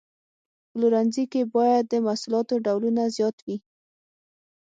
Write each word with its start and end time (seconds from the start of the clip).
په 0.67 0.67
پلورنځي 0.71 1.23
کې 1.31 1.41
باید 1.55 1.83
د 1.87 1.93
محصولاتو 2.05 2.53
ډولونه 2.65 3.01
زیات 3.15 3.37
وي. 3.45 3.57